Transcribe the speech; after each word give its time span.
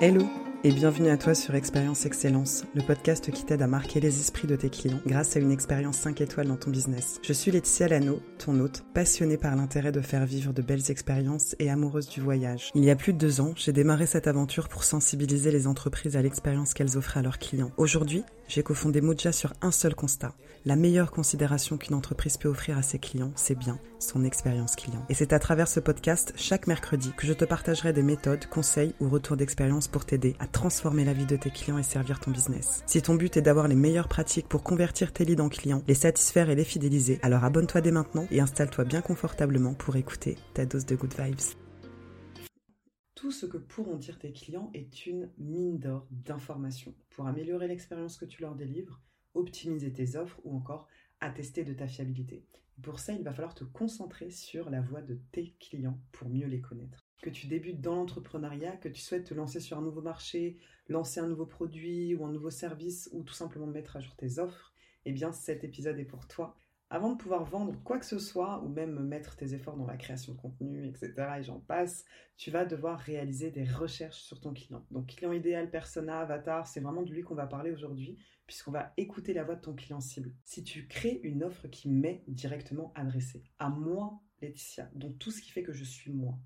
Hello 0.00 0.39
et 0.62 0.72
bienvenue 0.72 1.08
à 1.08 1.16
toi 1.16 1.34
sur 1.34 1.54
Expérience 1.54 2.04
Excellence, 2.04 2.64
le 2.74 2.82
podcast 2.82 3.30
qui 3.30 3.44
t'aide 3.44 3.62
à 3.62 3.66
marquer 3.66 3.98
les 3.98 4.20
esprits 4.20 4.46
de 4.46 4.56
tes 4.56 4.68
clients 4.68 5.00
grâce 5.06 5.36
à 5.36 5.40
une 5.40 5.52
expérience 5.52 5.96
5 5.96 6.20
étoiles 6.20 6.48
dans 6.48 6.56
ton 6.56 6.70
business. 6.70 7.18
Je 7.22 7.32
suis 7.32 7.50
Laetitia 7.50 7.88
Lano, 7.88 8.20
ton 8.38 8.60
hôte, 8.60 8.84
passionnée 8.92 9.38
par 9.38 9.56
l'intérêt 9.56 9.90
de 9.90 10.02
faire 10.02 10.26
vivre 10.26 10.52
de 10.52 10.60
belles 10.60 10.90
expériences 10.90 11.56
et 11.58 11.70
amoureuse 11.70 12.10
du 12.10 12.20
voyage. 12.20 12.70
Il 12.74 12.84
y 12.84 12.90
a 12.90 12.96
plus 12.96 13.14
de 13.14 13.18
deux 13.18 13.40
ans, 13.40 13.54
j'ai 13.56 13.72
démarré 13.72 14.04
cette 14.04 14.26
aventure 14.26 14.68
pour 14.68 14.84
sensibiliser 14.84 15.50
les 15.50 15.66
entreprises 15.66 16.16
à 16.16 16.22
l'expérience 16.22 16.74
qu'elles 16.74 16.98
offrent 16.98 17.16
à 17.16 17.22
leurs 17.22 17.38
clients. 17.38 17.70
Aujourd'hui, 17.78 18.22
j'ai 18.48 18.62
cofondé 18.62 19.00
Moja 19.00 19.32
sur 19.32 19.54
un 19.62 19.70
seul 19.70 19.94
constat. 19.94 20.34
La 20.66 20.76
meilleure 20.76 21.10
considération 21.10 21.78
qu'une 21.78 21.94
entreprise 21.94 22.36
peut 22.36 22.48
offrir 22.48 22.76
à 22.76 22.82
ses 22.82 22.98
clients, 22.98 23.32
c'est 23.34 23.56
bien 23.56 23.78
son 23.98 24.24
expérience 24.24 24.76
client. 24.76 25.04
Et 25.08 25.14
c'est 25.14 25.32
à 25.32 25.38
travers 25.38 25.68
ce 25.68 25.78
podcast, 25.78 26.32
chaque 26.36 26.66
mercredi, 26.66 27.12
que 27.16 27.26
je 27.26 27.32
te 27.32 27.44
partagerai 27.44 27.92
des 27.92 28.02
méthodes, 28.02 28.46
conseils 28.46 28.94
ou 29.00 29.08
retours 29.08 29.36
d'expérience 29.36 29.88
pour 29.88 30.04
t'aider 30.04 30.34
à 30.38 30.46
transformer 30.50 31.04
la 31.04 31.12
vie 31.12 31.26
de 31.26 31.36
tes 31.36 31.50
clients 31.50 31.78
et 31.78 31.82
servir 31.82 32.20
ton 32.20 32.30
business. 32.30 32.82
Si 32.86 33.00
ton 33.02 33.14
but 33.14 33.36
est 33.36 33.42
d'avoir 33.42 33.68
les 33.68 33.74
meilleures 33.74 34.08
pratiques 34.08 34.48
pour 34.48 34.62
convertir 34.62 35.12
tes 35.12 35.24
leads 35.24 35.42
en 35.42 35.48
clients, 35.48 35.82
les 35.88 35.94
satisfaire 35.94 36.50
et 36.50 36.54
les 36.54 36.64
fidéliser, 36.64 37.18
alors 37.22 37.44
abonne-toi 37.44 37.80
dès 37.80 37.92
maintenant 37.92 38.26
et 38.30 38.40
installe-toi 38.40 38.84
bien 38.84 39.00
confortablement 39.00 39.74
pour 39.74 39.96
écouter 39.96 40.36
ta 40.54 40.66
dose 40.66 40.86
de 40.86 40.96
good 40.96 41.14
vibes. 41.18 41.54
Tout 43.14 43.32
ce 43.32 43.44
que 43.44 43.58
pourront 43.58 43.96
dire 43.96 44.18
tes 44.18 44.32
clients 44.32 44.70
est 44.72 45.04
une 45.06 45.30
mine 45.36 45.78
d'or 45.78 46.06
d'informations 46.10 46.94
pour 47.10 47.26
améliorer 47.26 47.68
l'expérience 47.68 48.16
que 48.16 48.24
tu 48.24 48.40
leur 48.40 48.54
délivres, 48.54 49.02
optimiser 49.34 49.92
tes 49.92 50.16
offres 50.16 50.40
ou 50.44 50.56
encore 50.56 50.88
attester 51.20 51.62
de 51.64 51.74
ta 51.74 51.86
fiabilité. 51.86 52.46
Pour 52.82 52.98
ça, 52.98 53.12
il 53.12 53.22
va 53.22 53.32
falloir 53.32 53.54
te 53.54 53.64
concentrer 53.64 54.30
sur 54.30 54.70
la 54.70 54.80
voix 54.80 55.02
de 55.02 55.20
tes 55.32 55.54
clients 55.60 56.00
pour 56.12 56.30
mieux 56.30 56.46
les 56.46 56.62
connaître. 56.62 57.09
Que 57.22 57.30
tu 57.30 57.46
débutes 57.46 57.80
dans 57.80 57.96
l'entrepreneuriat, 57.96 58.76
que 58.76 58.88
tu 58.88 59.00
souhaites 59.00 59.24
te 59.24 59.34
lancer 59.34 59.60
sur 59.60 59.78
un 59.78 59.82
nouveau 59.82 60.02
marché, 60.02 60.58
lancer 60.88 61.20
un 61.20 61.28
nouveau 61.28 61.46
produit 61.46 62.14
ou 62.14 62.24
un 62.24 62.32
nouveau 62.32 62.50
service 62.50 63.08
ou 63.12 63.22
tout 63.22 63.34
simplement 63.34 63.66
mettre 63.66 63.96
à 63.96 64.00
jour 64.00 64.16
tes 64.16 64.38
offres, 64.38 64.72
eh 65.04 65.12
bien 65.12 65.32
cet 65.32 65.64
épisode 65.64 65.98
est 65.98 66.04
pour 66.04 66.26
toi. 66.26 66.56
Avant 66.92 67.12
de 67.12 67.16
pouvoir 67.16 67.44
vendre 67.44 67.80
quoi 67.84 68.00
que 68.00 68.04
ce 68.04 68.18
soit, 68.18 68.60
ou 68.64 68.68
même 68.68 68.98
mettre 68.98 69.36
tes 69.36 69.54
efforts 69.54 69.76
dans 69.76 69.86
la 69.86 69.96
création 69.96 70.32
de 70.32 70.38
contenu, 70.38 70.88
etc., 70.88 71.12
et 71.38 71.42
j'en 71.44 71.60
passe, 71.60 72.04
tu 72.36 72.50
vas 72.50 72.64
devoir 72.64 72.98
réaliser 72.98 73.52
des 73.52 73.64
recherches 73.64 74.20
sur 74.20 74.40
ton 74.40 74.52
client. 74.52 74.84
Donc 74.90 75.06
client 75.06 75.30
idéal, 75.30 75.70
persona, 75.70 76.18
avatar, 76.18 76.66
c'est 76.66 76.80
vraiment 76.80 77.02
de 77.02 77.12
lui 77.12 77.22
qu'on 77.22 77.36
va 77.36 77.46
parler 77.46 77.70
aujourd'hui, 77.70 78.18
puisqu'on 78.44 78.72
va 78.72 78.92
écouter 78.96 79.34
la 79.34 79.44
voix 79.44 79.54
de 79.54 79.60
ton 79.60 79.74
client 79.74 80.00
cible. 80.00 80.34
Si 80.44 80.64
tu 80.64 80.88
crées 80.88 81.20
une 81.22 81.44
offre 81.44 81.68
qui 81.68 81.88
m'est 81.88 82.24
directement 82.26 82.92
adressée, 82.96 83.44
à 83.60 83.68
moi, 83.68 84.20
Laetitia, 84.42 84.90
donc 84.96 85.16
tout 85.20 85.30
ce 85.30 85.42
qui 85.42 85.52
fait 85.52 85.62
que 85.62 85.72
je 85.72 85.84
suis 85.84 86.10
moi, 86.10 86.40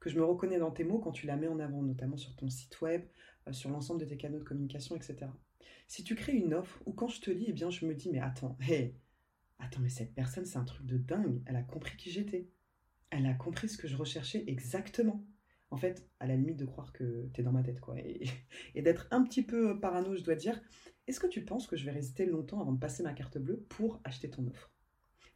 que 0.00 0.10
je 0.10 0.16
me 0.16 0.24
reconnais 0.24 0.58
dans 0.58 0.70
tes 0.70 0.84
mots 0.84 0.98
quand 0.98 1.12
tu 1.12 1.26
la 1.26 1.36
mets 1.36 1.48
en 1.48 1.60
avant, 1.60 1.82
notamment 1.82 2.16
sur 2.16 2.34
ton 2.34 2.48
site 2.48 2.80
web, 2.80 3.02
euh, 3.48 3.52
sur 3.52 3.70
l'ensemble 3.70 4.00
de 4.00 4.06
tes 4.06 4.16
canaux 4.16 4.38
de 4.38 4.44
communication, 4.44 4.96
etc. 4.96 5.26
Si 5.86 6.04
tu 6.04 6.14
crées 6.14 6.34
une 6.34 6.54
offre, 6.54 6.82
ou 6.86 6.92
quand 6.92 7.08
je 7.08 7.20
te 7.20 7.30
lis, 7.30 7.46
eh 7.48 7.52
bien 7.52 7.70
je 7.70 7.84
me 7.86 7.94
dis, 7.94 8.10
mais 8.10 8.20
attends, 8.20 8.56
Attends, 9.58 9.80
mais 9.80 9.90
cette 9.90 10.14
personne, 10.14 10.46
c'est 10.46 10.58
un 10.58 10.64
truc 10.64 10.86
de 10.86 10.96
dingue. 10.96 11.42
Elle 11.46 11.56
a 11.56 11.62
compris 11.62 11.96
qui 11.96 12.10
j'étais. 12.10 12.48
Elle 13.10 13.26
a 13.26 13.34
compris 13.34 13.68
ce 13.68 13.76
que 13.76 13.88
je 13.88 13.96
recherchais 13.96 14.44
exactement. 14.46 15.24
En 15.70 15.76
fait, 15.76 16.08
à 16.18 16.26
la 16.26 16.34
limite 16.34 16.56
de 16.56 16.64
croire 16.64 16.92
que 16.92 17.28
t'es 17.34 17.42
dans 17.42 17.52
ma 17.52 17.62
tête, 17.62 17.80
quoi. 17.80 17.98
Et, 17.98 18.24
et 18.74 18.82
d'être 18.82 19.06
un 19.10 19.22
petit 19.22 19.42
peu 19.42 19.78
parano, 19.78 20.16
je 20.16 20.22
dois 20.22 20.34
dire, 20.34 20.60
est-ce 21.06 21.20
que 21.20 21.26
tu 21.26 21.44
penses 21.44 21.66
que 21.66 21.76
je 21.76 21.84
vais 21.84 21.92
résister 21.92 22.24
longtemps 22.24 22.60
avant 22.60 22.72
de 22.72 22.80
passer 22.80 23.02
ma 23.02 23.12
carte 23.12 23.38
bleue 23.38 23.66
pour 23.68 24.00
acheter 24.04 24.30
ton 24.30 24.46
offre? 24.46 24.69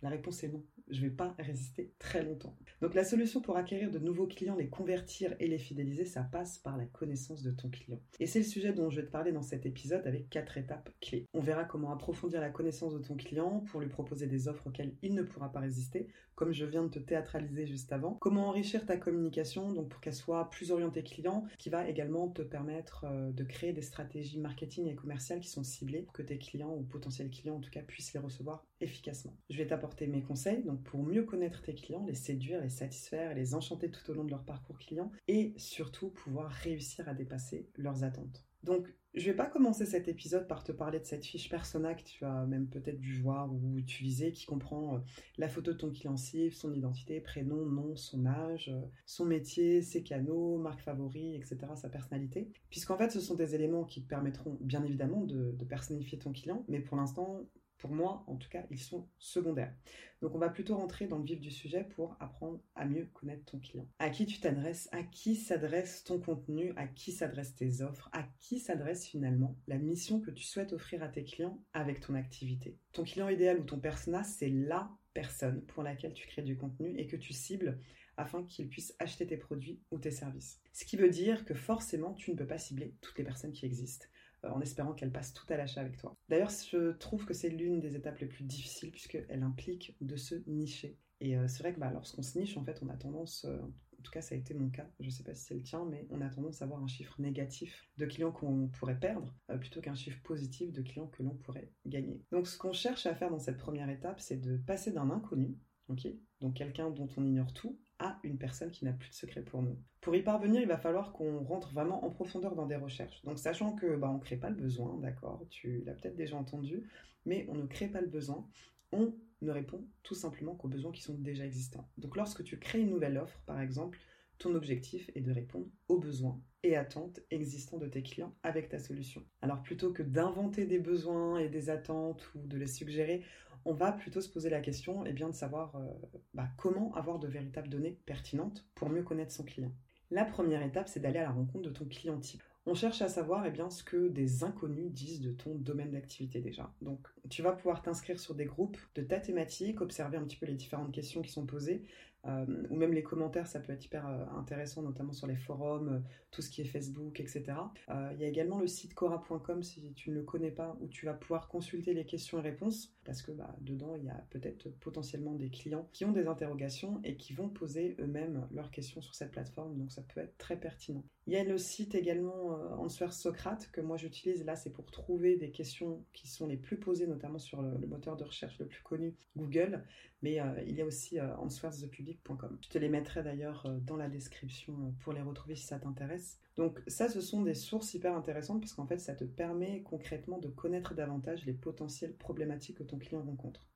La 0.05 0.11
réponse 0.11 0.45
est 0.45 0.49
non 0.49 0.63
je 0.89 1.01
ne 1.01 1.09
vais 1.09 1.15
pas 1.15 1.35
résister 1.39 1.93
très 1.99 2.23
longtemps. 2.23 2.57
Donc 2.81 2.95
la 2.95 3.05
solution 3.05 3.41
pour 3.41 3.57
acquérir 3.57 3.91
de 3.91 3.99
nouveaux 3.99 4.27
clients, 4.27 4.57
les 4.57 4.69
convertir 4.69 5.35
et 5.41 5.49
les 5.49 5.59
fidéliser, 5.59 6.05
ça 6.05 6.23
passe 6.23 6.59
par 6.59 6.77
la 6.77 6.85
connaissance 6.85 7.43
de 7.43 7.51
ton 7.51 7.71
client. 7.71 8.01
Et 8.21 8.27
c'est 8.27 8.41
le 8.41 8.45
sujet 8.45 8.73
dont 8.73 8.91
je 8.91 9.01
vais 9.01 9.07
te 9.07 9.11
parler 9.11 9.33
dans 9.33 9.43
cet 9.43 9.67
épisode 9.67 10.07
avec 10.07 10.29
quatre 10.29 10.59
étapes 10.59 10.91
clés. 11.01 11.27
On 11.33 11.41
verra 11.41 11.65
comment 11.65 11.93
approfondir 11.93 12.41
la 12.41 12.51
connaissance 12.51 12.95
de 12.95 12.99
ton 12.99 13.17
client 13.17 13.61
pour 13.71 13.81
lui 13.81 13.89
proposer 13.89 14.27
des 14.27 14.49
offres 14.49 14.67
auxquelles 14.67 14.95
il 15.03 15.15
ne 15.15 15.23
pourra 15.23 15.51
pas 15.51 15.61
résister, 15.61 16.09
comme 16.35 16.53
je 16.53 16.65
viens 16.65 16.83
de 16.83 16.89
te 16.89 16.99
théâtraliser 16.99 17.67
juste 17.67 17.93
avant. 17.93 18.15
Comment 18.15 18.49
enrichir 18.49 18.85
ta 18.85 18.97
communication, 18.97 19.73
donc 19.73 19.89
pour 19.89 20.01
qu'elle 20.01 20.15
soit 20.15 20.51
plus 20.51 20.71
orientée 20.71 21.03
client, 21.03 21.47
qui 21.59 21.71
va 21.71 21.89
également 21.89 22.29
te 22.29 22.43
permettre 22.43 23.05
euh, 23.05 23.31
de 23.31 23.45
créer 23.45 23.73
des 23.73 23.83
stratégies 23.83 24.39
marketing 24.39 24.89
et 24.89 24.95
commerciales 24.95 25.41
qui 25.41 25.49
sont 25.49 25.65
ciblées 25.65 26.03
pour 26.03 26.13
que 26.13 26.23
tes 26.23 26.39
clients 26.39 26.75
ou 26.75 26.83
potentiels 26.83 27.31
clients 27.31 27.57
en 27.57 27.61
tout 27.61 27.71
cas 27.71 27.83
puissent 27.83 28.13
les 28.13 28.21
recevoir 28.21 28.67
efficacement. 28.81 29.37
Je 29.49 29.57
vais 29.57 29.67
t'apporter 29.67 29.94
mes 30.03 30.23
conseils 30.23 30.65
pour 30.85 31.03
mieux 31.03 31.25
connaître 31.25 31.63
tes 31.63 31.75
clients, 31.75 32.05
les 32.07 32.15
séduire, 32.15 32.61
les 32.61 32.69
satisfaire 32.69 33.35
les 33.35 33.55
enchanter 33.55 33.91
tout 33.91 34.11
au 34.11 34.15
long 34.15 34.25
de 34.25 34.31
leur 34.31 34.45
parcours 34.45 34.79
client 34.79 35.11
et 35.29 35.55
surtout 35.57 36.11
pouvoir 36.11 36.51
réussir 36.51 37.09
à 37.09 37.15
dépasser 37.15 37.69
leurs 37.77 38.05
attentes. 38.05 38.45
Donc, 38.63 38.89
je 39.13 39.27
vais 39.27 39.37
pas 39.37 39.47
commencer 39.47 39.85
cet 39.87 40.09
épisode 40.09 40.49
par 40.49 40.65
te 40.65 40.73
parler 40.73 40.99
de 40.99 41.05
cette 41.05 41.25
fiche 41.25 41.49
persona 41.49 41.95
que 41.95 42.03
tu 42.03 42.25
as 42.25 42.47
même 42.47 42.67
peut-être 42.67 42.99
dû 42.99 43.21
voir 43.21 43.53
ou 43.53 43.79
utiliser, 43.79 44.33
qui 44.33 44.47
comprend 44.47 44.97
euh, 44.97 44.99
la 45.39 45.49
photo 45.49 45.73
de 45.73 45.77
ton 45.77 45.91
client 45.91 46.17
cible, 46.17 46.53
son 46.53 46.73
identité, 46.73 47.21
prénom, 47.21 47.65
nom, 47.67 47.95
son 47.95 48.27
âge, 48.27 48.71
euh, 48.71 48.81
son 49.07 49.27
métier, 49.27 49.83
ses 49.83 50.03
canaux, 50.03 50.57
marque 50.57 50.81
favori, 50.81 51.37
etc., 51.37 51.59
sa 51.77 51.91
personnalité. 51.91 52.51
Puisqu'en 52.71 52.97
fait, 52.97 53.11
ce 53.11 53.21
sont 53.21 53.35
des 53.35 53.55
éléments 53.55 53.85
qui 53.85 54.01
permettront 54.01 54.59
bien 54.61 54.83
évidemment 54.83 55.21
de, 55.21 55.53
de 55.53 55.65
personnifier 55.65 56.19
ton 56.19 56.33
client, 56.33 56.65
mais 56.67 56.81
pour 56.81 56.97
l'instant, 56.97 57.43
pour 57.85 57.93
moi, 57.95 58.25
en 58.29 58.37
tout 58.37 58.49
cas, 58.49 58.65
ils 58.71 58.81
sont 58.81 59.07
secondaires. 59.19 59.75
Donc 60.23 60.35
on 60.35 60.39
va 60.39 60.49
plutôt 60.49 60.75
rentrer 60.75 61.07
dans 61.07 61.19
le 61.19 61.25
vif 61.25 61.39
du 61.39 61.51
sujet 61.51 61.85
pour 61.85 62.17
apprendre 62.19 62.59
à 62.75 62.87
mieux 62.87 63.05
connaître 63.13 63.45
ton 63.45 63.59
client. 63.59 63.87
À 63.99 64.09
qui 64.09 64.25
tu 64.25 64.41
t'adresses, 64.41 64.89
à 64.91 65.03
qui 65.03 65.37
s'adresse 65.37 66.03
ton 66.03 66.19
contenu, 66.19 66.73
à 66.77 66.87
qui 66.87 67.13
s'adressent 67.13 67.55
tes 67.55 67.83
offres, 67.83 68.09
à 68.15 68.23
qui 68.41 68.59
s'adresse 68.59 69.07
finalement 69.07 69.59
la 69.67 69.77
mission 69.77 70.23
que 70.23 70.31
tu 70.31 70.45
souhaites 70.45 70.73
offrir 70.73 71.03
à 71.03 71.09
tes 71.09 71.25
clients 71.25 71.63
avec 71.75 72.01
ton 72.01 72.15
activité. 72.15 72.79
Ton 72.95 73.05
client 73.05 73.29
idéal 73.29 73.61
ou 73.61 73.65
ton 73.65 73.79
persona, 73.79 74.25
c'est 74.25 74.49
la 74.49 74.91
personne 75.13 75.61
pour 75.67 75.83
laquelle 75.83 76.15
tu 76.15 76.27
crées 76.27 76.41
du 76.41 76.57
contenu 76.57 76.99
et 76.99 77.07
que 77.07 77.17
tu 77.17 77.35
cibles 77.35 77.79
afin 78.17 78.45
qu'il 78.45 78.71
puisse 78.71 78.95
acheter 78.99 79.27
tes 79.27 79.37
produits 79.37 79.79
ou 79.91 79.99
tes 79.99 80.11
services. 80.11 80.59
Ce 80.73 80.87
qui 80.87 80.97
veut 80.97 81.11
dire 81.11 81.45
que 81.45 81.53
forcément, 81.53 82.15
tu 82.15 82.31
ne 82.31 82.37
peux 82.37 82.47
pas 82.47 82.57
cibler 82.57 82.95
toutes 83.03 83.19
les 83.19 83.25
personnes 83.25 83.53
qui 83.53 83.67
existent. 83.67 84.07
Euh, 84.45 84.51
en 84.51 84.61
espérant 84.61 84.93
qu'elle 84.93 85.13
passe 85.13 85.33
tout 85.33 85.47
à 85.49 85.57
l'achat 85.57 85.81
avec 85.81 85.97
toi. 85.97 86.17
D'ailleurs, 86.29 86.51
je 86.51 86.93
trouve 86.93 87.25
que 87.25 87.35
c'est 87.35 87.49
l'une 87.49 87.81
des 87.81 87.97
étapes 87.97 88.19
les 88.19 88.27
plus 88.27 88.45
difficiles 88.45 88.91
puisqu'elle 88.91 89.43
implique 89.43 89.97
de 90.01 90.17
se 90.17 90.37
nicher. 90.47 90.99
Et 91.21 91.37
euh, 91.37 91.49
c'est 91.49 91.63
vrai 91.63 91.75
que 91.75 91.81
bah, 91.81 91.91
lorsqu'on 91.93 92.23
se 92.23 92.39
niche, 92.39 92.57
en 92.57 92.65
fait, 92.65 92.81
on 92.83 92.89
a 92.89 92.97
tendance, 92.97 93.45
euh, 93.45 93.59
en 93.61 94.03
tout 94.03 94.11
cas 94.11 94.21
ça 94.21 94.35
a 94.35 94.39
été 94.39 94.55
mon 94.55 94.71
cas, 94.71 94.89
je 95.01 95.07
ne 95.07 95.11
sais 95.11 95.23
pas 95.23 95.35
si 95.35 95.45
c'est 95.45 95.55
le 95.55 95.63
tien, 95.63 95.85
mais 95.87 96.07
on 96.11 96.21
a 96.21 96.29
tendance 96.29 96.61
à 96.61 96.67
avoir 96.67 96.83
un 96.83 96.87
chiffre 96.87 97.21
négatif 97.21 97.89
de 97.97 98.07
clients 98.07 98.33
qu'on 98.33 98.69
pourrait 98.69 98.99
perdre 98.99 99.35
plutôt 99.61 99.81
qu'un 99.81 99.95
chiffre 99.95 100.21
positif 100.23 100.73
de 100.73 100.83
clients 100.83 101.07
que 101.07 101.23
l'on 101.23 101.35
pourrait 101.35 101.73
gagner. 101.87 102.23
Donc 102.31 102.47
ce 102.47 102.59
qu'on 102.59 102.73
cherche 102.73 103.07
à 103.07 103.15
faire 103.15 103.31
dans 103.31 103.39
cette 103.39 103.57
première 103.57 103.89
étape, 103.89 104.21
c'est 104.21 104.37
de 104.37 104.59
passer 104.59 104.93
d'un 104.93 105.11
inconnu, 105.11 105.57
donc 105.89 106.55
quelqu'un 106.55 106.91
dont 106.91 107.09
on 107.17 107.25
ignore 107.25 107.53
tout, 107.55 107.79
à 107.99 108.19
une 108.25 108.39
personne 108.39 108.71
qui 108.71 108.85
n'a 108.85 108.93
plus 108.93 109.11
de 109.11 109.15
secret 109.15 109.43
pour 109.43 109.63
nous. 109.63 109.79
Pour 110.01 110.15
y 110.17 110.23
parvenir, 110.23 110.61
il 110.61 110.69
va 110.69 110.79
falloir 110.79 111.13
qu'on 111.13 111.45
rentre 111.45 111.73
vraiment 111.73 112.05
en 112.05 112.11
profondeur 112.11 112.55
dans 112.55 112.67
des 112.67 112.77
recherches. 112.77 113.23
Donc 113.25 113.39
sachant 113.39 113.75
que 113.75 113.97
bah, 113.97 114.11
on 114.11 114.15
ne 114.15 114.21
crée 114.21 114.37
pas 114.37 114.51
le 114.51 114.57
besoin, 114.57 114.99
d'accord, 115.01 115.45
tu 115.51 115.83
l'as 115.87 115.95
peut-être 115.95 116.17
déjà 116.17 116.37
entendu, 116.37 116.89
mais 117.25 117.47
on 117.49 117.55
ne 117.55 117.67
crée 117.67 117.89
pas 117.89 118.01
le 118.01 118.09
besoin, 118.09 118.47
on 118.93 119.15
ne 119.43 119.51
répond 119.51 119.85
tout 120.03 120.15
simplement 120.15 120.55
qu'aux 120.55 120.69
besoins 120.69 120.93
qui 120.93 121.03
sont 121.03 121.15
déjà 121.15 121.45
existants. 121.45 121.89
Donc 121.99 122.17
lorsque 122.17 122.43
tu 122.45 122.59
crées 122.59 122.81
une 122.81 122.91
nouvelle 122.91 123.19
offre, 123.19 123.41
par 123.47 123.61
exemple, 123.61 123.99
ton 124.39 124.55
objectif 124.55 125.11
est 125.15 125.21
de 125.21 125.33
répondre 125.33 125.67
aux 125.89 125.99
besoins 125.99 126.41
et 126.63 126.77
attentes 126.77 127.21
existants 127.31 127.79
de 127.79 127.87
tes 127.87 128.03
clients 128.03 128.35
avec 128.43 128.69
ta 128.69 128.79
solution. 128.79 129.23
Alors 129.43 129.63
plutôt 129.63 129.93
que 129.93 130.03
d'inventer 130.03 130.67
des 130.67 130.79
besoins 130.79 131.39
et 131.39 131.49
des 131.49 131.71
attentes 131.71 132.31
ou 132.35 132.47
de 132.47 132.57
les 132.57 132.67
suggérer, 132.67 133.23
on 133.65 133.73
va 133.73 133.93
plutôt 133.93 134.21
se 134.21 134.29
poser 134.29 134.51
la 134.51 134.61
question 134.61 135.05
eh 135.07 135.13
bien, 135.13 135.29
de 135.29 135.35
savoir 135.35 135.75
euh, 135.77 135.87
bah, 136.35 136.49
comment 136.57 136.95
avoir 136.95 137.19
de 137.19 137.29
véritables 137.29 137.69
données 137.69 137.99
pertinentes 138.07 138.67
pour 138.75 138.89
mieux 138.89 139.03
connaître 139.03 139.33
son 139.33 139.45
client. 139.45 139.73
La 140.11 140.25
première 140.25 140.63
étape, 140.63 140.89
c'est 140.89 141.01
d'aller 141.01 141.19
à 141.19 141.25
la 141.25 141.31
rencontre 141.31 141.69
de 141.69 141.75
ton 141.75 141.87
client 141.87 142.19
type. 142.19 142.43
On 142.67 142.75
cherche 142.75 143.03
à 143.03 143.09
savoir 143.09 143.45
eh 143.47 143.51
bien, 143.51 143.69
ce 143.69 143.83
que 143.83 144.09
des 144.09 144.43
inconnus 144.43 144.91
disent 144.91 145.21
de 145.21 145.33
ton 145.33 145.55
domaine 145.55 145.91
d'activité 145.91 146.41
déjà. 146.41 146.73
Donc, 146.81 147.07
tu 147.29 147.43
vas 147.43 147.53
pouvoir 147.53 147.83
t'inscrire 147.83 148.19
sur 148.19 148.35
des 148.35 148.47
groupes 148.47 148.79
de 148.95 149.03
ta 149.03 149.21
thématique, 149.21 149.81
observer 149.81 150.17
un 150.17 150.25
petit 150.25 150.37
peu 150.37 150.47
les 150.47 150.55
différentes 150.55 150.93
questions 150.93 151.21
qui 151.21 151.31
sont 151.31 151.45
posées, 151.45 151.83
euh, 152.27 152.47
ou 152.71 152.77
même 152.77 152.93
les 152.93 153.03
commentaires, 153.03 153.47
ça 153.47 153.61
peut 153.61 153.73
être 153.73 153.85
hyper 153.85 154.07
euh, 154.07 154.25
intéressant, 154.39 154.83
notamment 154.83 155.13
sur 155.13 155.27
les 155.27 155.37
forums, 155.37 155.89
euh, 155.89 155.99
tout 156.31 156.41
ce 156.41 156.51
qui 156.51 156.63
est 156.63 156.65
Facebook, 156.65 157.21
etc. 157.21 157.45
Il 157.89 158.21
y 158.21 158.25
a 158.25 158.29
également 158.29 158.59
le 158.59 158.67
site 158.67 158.95
cora.com 158.95 159.63
si 159.63 159.93
tu 159.95 160.11
ne 160.11 160.17
le 160.17 160.23
connais 160.23 160.51
pas, 160.51 160.77
où 160.81 160.89
tu 160.89 161.07
vas 161.07 161.15
pouvoir 161.15 161.49
consulter 161.49 161.93
les 161.95 162.05
questions 162.05 162.39
et 162.39 162.43
réponses, 162.43 162.95
parce 163.05 163.23
que 163.23 163.31
bah, 163.31 163.55
dedans, 163.61 163.95
il 163.97 164.05
y 164.05 164.09
a 164.09 164.25
peut-être 164.31 164.71
potentiellement 164.81 165.35
des 165.35 165.51
clients 165.51 165.89
qui 165.93 166.05
ont 166.05 166.13
des 166.13 166.27
interrogations 166.27 167.01
et 167.05 167.17
qui 167.17 167.35
vont 167.35 167.49
poser 167.49 167.95
eux-mêmes 168.01 168.49
leurs 168.53 168.71
questions 168.71 169.01
sur 169.01 169.15
cette 169.15 169.31
plateforme, 169.31 169.77
donc 169.77 169.93
ça 169.93 170.03
peut 170.03 170.21
être 170.21 170.37
très 170.39 170.59
pertinent. 170.59 171.05
Il 171.27 171.33
y 171.33 171.37
a 171.37 171.45
le 171.45 171.57
site 171.57 171.95
également 171.95 172.51
Answer 172.79 173.11
Socrate 173.11 173.71
que 173.71 173.81
moi 173.81 173.97
j'utilise. 173.97 174.45
Là, 174.45 174.57
c'est 174.57 174.71
pour 174.71 174.91
trouver 174.91 175.37
des 175.37 175.51
questions 175.51 176.05
qui 176.13 176.29
sont 176.29 176.47
les 176.47 176.59
plus 176.59 176.79
posées, 176.79 177.07
notamment 177.07 177.39
sur 177.39 177.63
le, 177.63 177.79
moteur 177.87 178.17
de 178.17 178.25
recherche 178.25 178.59
le 178.59 178.67
plus 178.67 178.83
connu, 178.83 179.15
Google. 179.35 179.85
Mais 180.23 180.39
il 180.67 180.75
y 180.75 180.83
a 180.83 180.85
aussi 180.85 181.19
Answers 181.21 181.81
the 181.81 181.89
Public 181.89 182.14
Je 182.61 182.69
te 182.69 182.79
les 182.79 182.89
mettrai 182.89 183.23
d'ailleurs 183.23 183.67
euh, 183.67 183.79
dans 183.81 183.97
la 183.97 184.09
description 184.09 184.75
euh, 184.75 184.91
pour 185.01 185.13
les 185.13 185.23
retrouver 185.23 185.57
si 185.57 185.67
ça 185.67 185.79
t'intéresse. 185.79 186.39
Donc 186.57 186.81
ça, 186.87 187.09
ce 187.09 187.21
sont 187.21 187.43
des 187.43 187.55
sources 187.55 187.95
hyper 187.95 188.15
intéressantes 188.15 188.61
parce 188.61 188.73
qu'en 188.73 188.87
fait, 188.87 188.99
ça 188.99 189.15
te 189.15 189.25
permet 189.25 189.83
concrètement 189.83 190.39
de 190.39 190.49
connaître 190.49 190.95
davantage 190.95 191.45
les 191.45 191.53
potentielles 191.53 192.15
problématiques 192.15 192.79
que 192.79 192.83
ton 192.83 192.99
client 192.99 193.23
rencontre. 193.23 193.69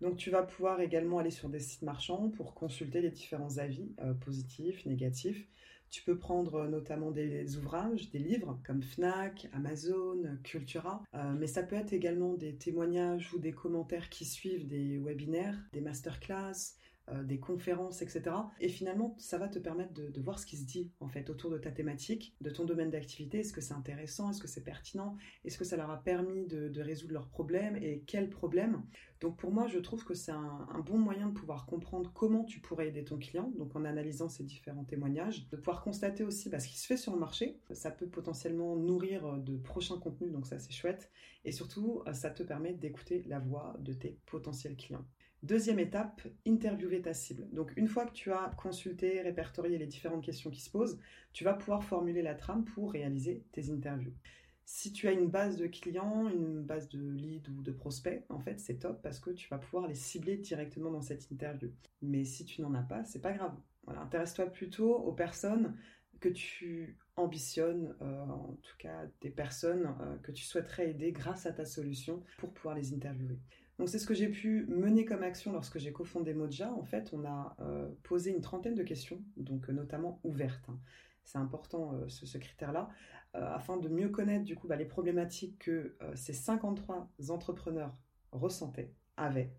Donc 0.00 0.16
tu 0.16 0.30
vas 0.30 0.42
pouvoir 0.42 0.80
également 0.80 1.18
aller 1.18 1.30
sur 1.30 1.48
des 1.48 1.60
sites 1.60 1.82
marchands 1.82 2.28
pour 2.30 2.54
consulter 2.54 3.00
les 3.00 3.10
différents 3.10 3.58
avis 3.58 3.94
euh, 4.00 4.12
positifs, 4.14 4.84
négatifs. 4.86 5.48
Tu 5.90 6.02
peux 6.02 6.18
prendre 6.18 6.66
notamment 6.66 7.12
des 7.12 7.56
ouvrages, 7.56 8.10
des 8.10 8.18
livres 8.18 8.58
comme 8.66 8.82
Fnac, 8.82 9.48
Amazon, 9.52 10.16
Cultura, 10.42 11.04
mais 11.38 11.46
ça 11.46 11.62
peut 11.62 11.76
être 11.76 11.92
également 11.92 12.34
des 12.34 12.56
témoignages 12.56 13.32
ou 13.32 13.38
des 13.38 13.52
commentaires 13.52 14.08
qui 14.08 14.24
suivent 14.24 14.66
des 14.66 14.98
webinaires, 14.98 15.56
des 15.72 15.80
masterclass, 15.80 16.74
des 17.24 17.38
conférences, 17.38 18.00
etc. 18.00 18.22
Et 18.60 18.68
finalement, 18.68 19.14
ça 19.18 19.36
va 19.36 19.48
te 19.48 19.58
permettre 19.58 19.92
de, 19.92 20.20
voir 20.20 20.38
ce 20.38 20.46
qui 20.46 20.56
se 20.56 20.64
dit 20.64 20.90
en 21.00 21.08
fait 21.08 21.28
autour 21.28 21.50
de 21.50 21.58
ta 21.58 21.70
thématique, 21.70 22.34
de 22.40 22.48
ton 22.48 22.64
domaine 22.64 22.90
d'activité. 22.90 23.40
Est-ce 23.40 23.52
que 23.52 23.60
c'est 23.60 23.74
intéressant? 23.74 24.30
Est-ce 24.30 24.40
que 24.40 24.48
c'est 24.48 24.64
pertinent? 24.64 25.16
Est-ce 25.44 25.58
que 25.58 25.64
ça 25.64 25.76
leur 25.76 25.90
a 25.90 26.02
permis 26.02 26.46
de, 26.46 26.80
résoudre 26.80 27.12
leurs 27.12 27.28
problèmes? 27.28 27.76
Et 27.76 28.02
quels 28.06 28.30
problèmes? 28.30 28.82
Donc 29.20 29.36
pour 29.36 29.52
moi, 29.52 29.66
je 29.66 29.78
trouve 29.78 30.04
que 30.04 30.14
c'est 30.14 30.32
un, 30.32 30.66
bon 30.86 30.98
moyen 30.98 31.28
de 31.28 31.32
pouvoir 31.32 31.66
comprendre 31.66 32.10
comment 32.14 32.44
tu 32.44 32.60
pourrais 32.60 32.88
aider 32.88 33.04
ton 33.04 33.18
client, 33.18 33.52
donc 33.56 33.76
en 33.76 33.84
analysant 33.84 34.28
ces 34.28 34.44
différents 34.44 34.84
témoignages, 34.84 35.48
de 35.50 35.56
pouvoir 35.56 35.82
constater 35.82 36.24
aussi 36.24 36.48
bah, 36.48 36.58
ce 36.58 36.68
qui 36.68 36.78
se 36.78 36.86
fait 36.86 36.96
sur 36.96 37.12
le 37.12 37.18
marché. 37.18 37.58
Ça 37.72 37.90
peut 37.90 38.08
potentiellement 38.08 38.76
nourrir 38.76 39.38
de 39.38 39.56
prochains 39.56 39.98
contenus, 39.98 40.32
donc 40.32 40.46
ça 40.46 40.58
c'est 40.58 40.72
chouette. 40.72 41.10
Et 41.44 41.52
surtout, 41.52 42.02
ça 42.14 42.30
te 42.30 42.42
permet 42.42 42.72
d'écouter 42.72 43.22
la 43.26 43.38
voix 43.38 43.76
de 43.80 43.92
tes 43.92 44.18
potentiels 44.24 44.76
clients. 44.76 45.04
Deuxième 45.44 45.78
étape, 45.78 46.22
interviewer 46.46 47.02
ta 47.02 47.12
cible. 47.12 47.46
Donc 47.52 47.74
une 47.76 47.86
fois 47.86 48.06
que 48.06 48.14
tu 48.14 48.32
as 48.32 48.54
consulté, 48.56 49.20
répertorié 49.20 49.76
les 49.76 49.86
différentes 49.86 50.24
questions 50.24 50.48
qui 50.48 50.62
se 50.62 50.70
posent, 50.70 50.98
tu 51.34 51.44
vas 51.44 51.52
pouvoir 51.52 51.84
formuler 51.84 52.22
la 52.22 52.34
trame 52.34 52.64
pour 52.64 52.90
réaliser 52.90 53.44
tes 53.52 53.70
interviews. 53.70 54.14
Si 54.64 54.90
tu 54.90 55.06
as 55.06 55.12
une 55.12 55.28
base 55.28 55.58
de 55.58 55.66
clients, 55.66 56.30
une 56.30 56.62
base 56.62 56.88
de 56.88 56.98
leads 56.98 57.50
ou 57.50 57.60
de 57.60 57.72
prospects, 57.72 58.24
en 58.30 58.38
fait, 58.40 58.58
c'est 58.58 58.76
top 58.76 59.02
parce 59.02 59.20
que 59.20 59.28
tu 59.32 59.46
vas 59.50 59.58
pouvoir 59.58 59.86
les 59.86 59.94
cibler 59.94 60.38
directement 60.38 60.90
dans 60.90 61.02
cette 61.02 61.30
interview. 61.30 61.70
Mais 62.00 62.24
si 62.24 62.46
tu 62.46 62.62
n'en 62.62 62.72
as 62.72 62.82
pas, 62.82 63.04
c'est 63.04 63.20
pas 63.20 63.34
grave. 63.34 63.54
intéresse-toi 63.86 64.46
plutôt 64.46 64.96
aux 64.96 65.12
personnes 65.12 65.76
que 66.20 66.30
tu 66.30 66.96
ambitionnes, 67.16 67.94
euh, 68.00 68.22
en 68.22 68.56
tout 68.62 68.76
cas 68.78 69.02
des 69.20 69.28
personnes 69.28 69.94
euh, 70.00 70.16
que 70.22 70.32
tu 70.32 70.42
souhaiterais 70.42 70.88
aider 70.88 71.12
grâce 71.12 71.44
à 71.44 71.52
ta 71.52 71.66
solution 71.66 72.24
pour 72.38 72.54
pouvoir 72.54 72.74
les 72.74 72.94
interviewer. 72.94 73.38
Donc 73.78 73.88
c'est 73.88 73.98
ce 73.98 74.06
que 74.06 74.14
j'ai 74.14 74.28
pu 74.28 74.66
mener 74.66 75.04
comme 75.04 75.22
action 75.22 75.52
lorsque 75.52 75.78
j'ai 75.78 75.92
cofondé 75.92 76.32
Moja. 76.32 76.72
En 76.72 76.84
fait, 76.84 77.10
on 77.12 77.24
a 77.24 77.56
euh, 77.60 77.88
posé 78.04 78.30
une 78.30 78.40
trentaine 78.40 78.74
de 78.74 78.84
questions, 78.84 79.22
donc 79.36 79.68
euh, 79.68 79.72
notamment 79.72 80.20
ouvertes. 80.22 80.68
Hein. 80.68 80.78
C'est 81.24 81.38
important 81.38 81.94
euh, 81.94 82.08
ce, 82.08 82.38
critère-là, 82.38 82.88
afin 83.32 83.76
de 83.78 83.88
mieux 83.88 84.10
connaître 84.10 84.44
du 84.44 84.54
coup 84.54 84.68
bah, 84.68 84.76
les 84.76 84.84
problématiques 84.84 85.58
que 85.58 85.96
ces 86.14 86.32
53 86.32 87.10
entrepreneurs 87.30 87.96
ressentaient, 88.30 88.92
avaient. 89.16 89.52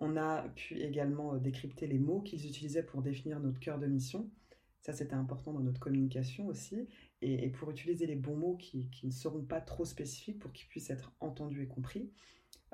On 0.00 0.16
a 0.16 0.48
pu 0.56 0.80
également 0.80 1.36
décrypter 1.36 1.86
les 1.86 2.00
mots 2.00 2.20
qu'ils 2.20 2.44
utilisaient 2.46 2.82
pour 2.82 3.00
définir 3.00 3.38
notre 3.38 3.60
cœur 3.60 3.78
de 3.78 3.86
mission. 3.86 4.28
Ça, 4.80 4.92
c'était 4.92 5.14
important 5.14 5.52
dans 5.52 5.60
notre 5.60 5.78
communication 5.78 6.48
aussi. 6.48 6.88
Et, 7.20 7.48
pour 7.50 7.70
utiliser 7.70 8.06
les 8.06 8.16
bons 8.16 8.34
mots 8.34 8.56
qui, 8.56 8.90
qui, 8.90 9.06
ne 9.06 9.12
seront 9.12 9.42
pas 9.42 9.60
trop 9.60 9.84
spécifiques 9.84 10.40
pour 10.40 10.52
qu'ils 10.52 10.66
puissent 10.66 10.90
être 10.90 11.12
entendus 11.20 11.62
et 11.62 11.68
compris. 11.68 12.10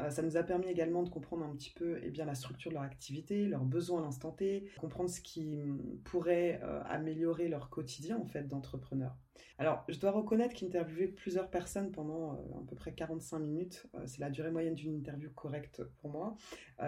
Euh, 0.00 0.10
ça 0.10 0.22
nous 0.22 0.36
a 0.36 0.42
permis 0.42 0.68
également 0.68 1.02
de 1.02 1.08
comprendre 1.08 1.44
un 1.44 1.54
petit 1.56 1.70
peu 1.70 1.98
eh 2.02 2.10
bien, 2.10 2.24
la 2.24 2.34
structure 2.34 2.70
de 2.70 2.74
leur 2.74 2.84
activité, 2.84 3.46
leurs 3.46 3.64
besoins 3.64 4.00
à 4.00 4.04
l'instant 4.04 4.30
T, 4.30 4.68
comprendre 4.78 5.10
ce 5.10 5.20
qui 5.20 5.56
mm, 5.56 6.00
pourrait 6.04 6.60
euh, 6.62 6.82
améliorer 6.84 7.48
leur 7.48 7.68
quotidien 7.68 8.16
en 8.16 8.26
fait 8.26 8.46
d'entrepreneur. 8.46 9.16
Alors, 9.58 9.84
je 9.88 9.98
dois 9.98 10.12
reconnaître 10.12 10.54
qu'interviewer 10.54 11.08
plusieurs 11.08 11.50
personnes 11.50 11.90
pendant 11.90 12.34
euh, 12.34 12.60
à 12.60 12.66
peu 12.68 12.76
près 12.76 12.92
45 12.92 13.38
minutes, 13.40 13.86
c'est 14.06 14.20
la 14.20 14.30
durée 14.30 14.50
moyenne 14.50 14.74
d'une 14.74 14.94
interview 14.94 15.30
correcte 15.30 15.82
pour 16.00 16.10
moi. 16.10 16.36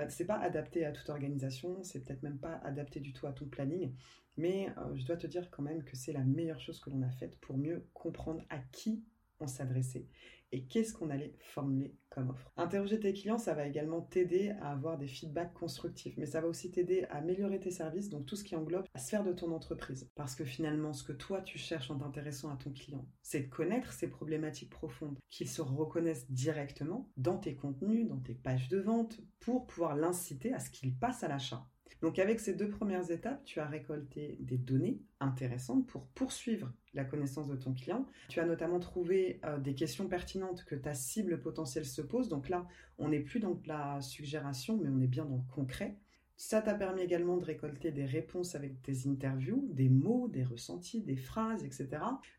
c'est 0.08 0.25
pas 0.25 0.38
adapté 0.38 0.84
à 0.84 0.93
toute 0.93 1.08
organisation, 1.08 1.82
c'est 1.82 2.04
peut-être 2.04 2.22
même 2.22 2.38
pas 2.38 2.60
adapté 2.64 3.00
du 3.00 3.12
tout 3.12 3.26
à 3.26 3.32
ton 3.32 3.46
planning, 3.46 3.93
mais 4.36 4.69
je 4.94 5.04
dois 5.04 5.16
te 5.16 5.26
dire 5.26 5.50
quand 5.50 5.62
même 5.62 5.82
que 5.82 5.96
c'est 5.96 6.12
la 6.12 6.22
meilleure 6.22 6.60
chose 6.60 6.81
que 6.81 6.90
l'on 6.90 7.02
a 7.02 7.10
faite 7.10 7.38
pour 7.40 7.56
mieux 7.56 7.86
comprendre 7.93 8.43
à 8.50 8.58
qui 8.58 9.02
on 9.40 9.46
s'adressait 9.46 10.06
et 10.52 10.64
qu'est-ce 10.64 10.93
qu'on 10.93 11.11
allait 11.11 11.35
formuler 11.38 11.94
comme 12.11 12.31
offre? 12.31 12.52
Interroger 12.56 12.99
tes 12.99 13.12
clients, 13.12 13.38
ça 13.38 13.55
va 13.55 13.67
également 13.67 14.00
t'aider 14.00 14.50
à 14.61 14.73
avoir 14.73 14.99
des 14.99 15.06
feedbacks 15.06 15.55
constructifs, 15.55 16.17
mais 16.17 16.26
ça 16.26 16.41
va 16.41 16.49
aussi 16.49 16.70
t'aider 16.70 17.05
à 17.05 17.19
améliorer 17.19 17.61
tes 17.61 17.70
services, 17.70 18.08
donc 18.08 18.26
tout 18.26 18.37
ce 18.37 18.44
qui 18.44 18.56
englobe 18.56 18.87
la 18.94 19.00
sphère 19.00 19.25
de 19.25 19.32
ton 19.32 19.52
entreprise. 19.52 20.11
Parce 20.14 20.35
que 20.35 20.44
finalement, 20.44 20.93
ce 20.93 21.05
que 21.05 21.12
toi 21.12 21.41
tu 21.41 21.58
cherches 21.58 21.91
en 21.91 21.99
t'intéressant 21.99 22.50
à 22.50 22.56
ton 22.56 22.73
client, 22.73 23.06
c'est 23.23 23.41
de 23.41 23.49
connaître 23.49 23.93
ses 23.93 24.08
problématiques 24.08 24.70
profondes, 24.70 25.19
qu'ils 25.29 25.49
se 25.49 25.62
reconnaissent 25.62 26.31
directement 26.31 27.11
dans 27.17 27.38
tes 27.38 27.55
contenus, 27.55 28.08
dans 28.08 28.20
tes 28.20 28.35
pages 28.35 28.69
de 28.69 28.79
vente, 28.79 29.20
pour 29.38 29.67
pouvoir 29.67 29.96
l'inciter 29.96 30.53
à 30.53 30.58
ce 30.58 30.70
qu'il 30.70 30.96
passe 30.96 31.23
à 31.23 31.29
l'achat. 31.29 31.67
Donc 32.03 32.19
avec 32.19 32.41
ces 32.41 32.55
deux 32.55 32.70
premières 32.70 33.11
étapes, 33.11 33.44
tu 33.44 33.61
as 33.61 33.67
récolté 33.67 34.38
des 34.41 34.56
données 34.56 35.03
intéressantes 35.20 35.87
pour 35.87 36.06
poursuivre 36.08 36.73
la 36.94 37.04
connaissance 37.04 37.48
de 37.48 37.56
ton 37.56 37.72
client. 37.72 38.06
Tu 38.28 38.40
as 38.40 38.46
notamment 38.46 38.81
trouvé 38.81 39.40
euh, 39.44 39.58
des 39.58 39.75
questions 39.75 40.08
pertinentes 40.08 40.64
que 40.64 40.75
ta 40.75 40.94
cible 40.94 41.40
potentielle 41.40 41.87
se 41.87 42.02
pose. 42.02 42.28
Donc 42.28 42.48
là, 42.48 42.66
on 42.98 43.08
n'est 43.08 43.20
plus 43.20 43.40
dans 43.40 43.60
la 43.66 44.00
suggération, 44.00 44.76
mais 44.76 44.88
on 44.88 45.00
est 45.00 45.06
bien 45.06 45.25
dans 45.25 45.37
le 45.37 45.54
concret. 45.54 45.96
Ça 46.37 46.62
t'a 46.62 46.75
permis 46.75 47.02
également 47.02 47.37
de 47.37 47.44
récolter 47.44 47.92
des 47.92 48.06
réponses 48.06 48.54
avec 48.54 48.81
tes 48.81 49.06
interviews, 49.06 49.69
des 49.75 49.90
mots, 49.90 50.26
des 50.26 50.42
ressentis, 50.42 51.02
des 51.02 51.16
phrases, 51.16 51.64
etc. 51.64 51.88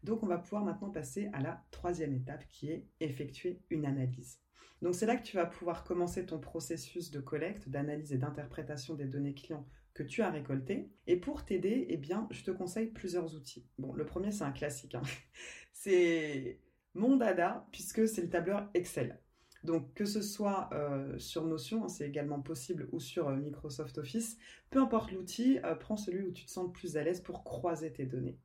Donc 0.03 0.23
on 0.23 0.25
va 0.25 0.39
pouvoir 0.39 0.65
maintenant 0.65 0.89
passer 0.89 1.29
à 1.33 1.39
la 1.39 1.63
troisième 1.69 2.15
étape 2.15 2.43
qui 2.47 2.71
est 2.71 2.87
effectuer 2.99 3.59
une 3.69 3.85
analyse. 3.85 4.39
Donc 4.81 4.95
c'est 4.95 5.05
là 5.05 5.15
que 5.15 5.23
tu 5.23 5.35
vas 5.35 5.45
pouvoir 5.45 5.83
commencer 5.83 6.25
ton 6.25 6.39
processus 6.39 7.11
de 7.11 7.19
collecte, 7.19 7.69
d'analyse 7.69 8.13
et 8.13 8.17
d'interprétation 8.17 8.95
des 8.95 9.05
données 9.05 9.33
clients 9.33 9.67
que 9.93 10.03
tu 10.03 10.21
as 10.21 10.31
récoltées. 10.31 10.89
Et 11.07 11.17
pour 11.17 11.45
t'aider, 11.45 11.85
eh 11.89 11.97
bien, 11.97 12.27
je 12.31 12.43
te 12.43 12.51
conseille 12.51 12.87
plusieurs 12.87 13.35
outils. 13.35 13.65
Bon, 13.77 13.93
le 13.93 14.05
premier, 14.05 14.31
c'est 14.31 14.43
un 14.43 14.51
classique. 14.51 14.95
Hein. 14.95 15.01
C'est 15.73 16.59
mon 16.93 17.15
dada, 17.15 17.67
puisque 17.71 18.07
c'est 18.07 18.21
le 18.21 18.29
tableur 18.29 18.69
Excel. 18.75 19.19
Donc 19.63 19.93
que 19.93 20.05
ce 20.05 20.21
soit 20.21 20.69
euh, 20.73 21.17
sur 21.19 21.45
Notion, 21.45 21.85
hein, 21.85 21.87
c'est 21.87 22.07
également 22.07 22.41
possible, 22.41 22.87
ou 22.91 22.99
sur 22.99 23.29
euh, 23.29 23.35
Microsoft 23.35 23.97
Office, 23.97 24.37
peu 24.69 24.79
importe 24.79 25.11
l'outil, 25.11 25.59
euh, 25.63 25.75
prends 25.75 25.97
celui 25.97 26.23
où 26.23 26.31
tu 26.31 26.45
te 26.45 26.51
sens 26.51 26.65
le 26.65 26.71
plus 26.71 26.97
à 26.97 27.03
l'aise 27.03 27.21
pour 27.21 27.43
croiser 27.43 27.91
tes 27.91 28.05
données. 28.05 28.39